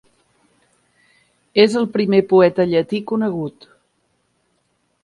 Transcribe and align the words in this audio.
És 1.65 1.77
el 1.83 1.87
primer 1.99 2.23
poeta 2.33 2.67
llatí 2.73 3.05
conegut. 3.13 3.71